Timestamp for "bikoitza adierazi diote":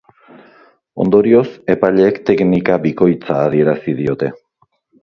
2.87-4.35